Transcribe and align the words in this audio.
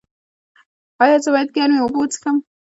ایا 1.03 1.17
زه 1.23 1.29
باید 1.33 1.49
ګرمې 1.55 1.77
اوبه 1.81 1.97
وڅښم؟ 1.99 2.37